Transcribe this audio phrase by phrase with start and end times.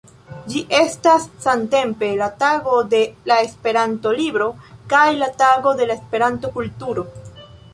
[0.51, 3.01] Ĝi estas samtempe la Tago de
[3.33, 4.49] la Esperanto-libro
[4.95, 7.07] kaj la Tago de la Esperanto-kulturo.